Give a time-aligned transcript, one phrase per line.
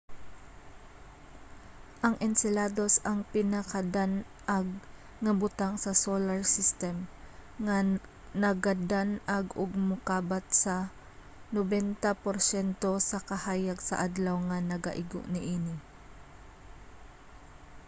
[2.05, 4.67] ang enceladus ang pinakadan-ag
[5.23, 6.95] nga butang sa solar system
[7.65, 7.77] nga
[8.43, 10.75] nagadan-ag og mokabat sa
[11.55, 15.75] 90 porsyento sa kahayag sa adlaw nga nagaigo niini